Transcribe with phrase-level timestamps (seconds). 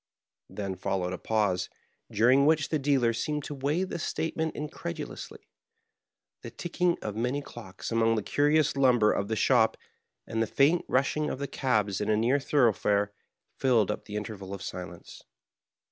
[0.49, 1.69] Then followed a pause,
[2.11, 5.47] during which the dealer seemed to weigh this statement incredulously.
[6.41, 9.59] The ticking of many clocks among the curious lumber of the Digitized by VjOOQIC 54
[9.59, 9.67] MARKHEIM.
[9.69, 13.09] shop, and the faint rushing of the cabs in a near thor oughfare,
[13.59, 15.21] filled up the interval of silence.